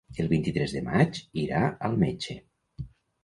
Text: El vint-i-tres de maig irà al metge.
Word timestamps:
El 0.21 0.27
vint-i-tres 0.29 0.71
de 0.77 0.81
maig 0.87 1.19
irà 1.43 1.61
al 1.89 1.99
metge. 2.05 2.39